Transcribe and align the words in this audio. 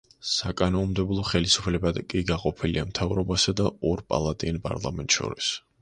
საკანონმდებლო 0.27 1.25
ხელისუფლება 1.27 1.91
კი 2.15 2.25
გაყოფილია 2.31 2.87
მთავრობასა 2.89 3.57
და 3.63 3.71
ორპალატიან 3.95 4.63
პარლამენტს 4.69 5.21
შორის. 5.23 5.57